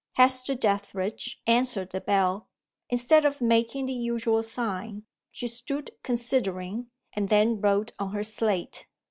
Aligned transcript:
Hester 0.13 0.55
Dethridge 0.55 1.39
answered 1.45 1.91
the 1.91 2.01
bell. 2.01 2.49
Instead 2.89 3.23
of 3.23 3.39
making 3.39 3.85
the 3.85 3.93
usual 3.93 4.41
sign, 4.41 5.05
she 5.31 5.45
stood 5.47 5.91
considering 6.01 6.89
and 7.13 7.29
then 7.29 7.61
wrote 7.61 7.91
on 7.99 8.11
her 8.11 8.23
slate. 8.23 8.87